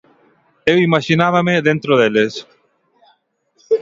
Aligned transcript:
Eu 0.71 0.77
imaxinábame 0.87 1.63
dentro 1.67 1.91
deles. 1.99 2.33